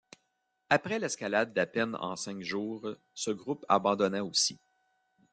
[0.71, 4.57] Après l'escalade d'à peine en cinq jours, ce groupe abandonna aussi.